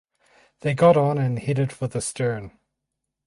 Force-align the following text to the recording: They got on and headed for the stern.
They 0.61 0.73
got 0.73 0.97
on 0.97 1.19
and 1.19 1.37
headed 1.37 1.71
for 1.71 1.85
the 1.85 2.01
stern. 2.01 2.57